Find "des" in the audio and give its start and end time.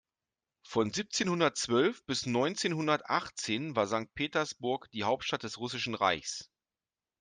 5.43-5.59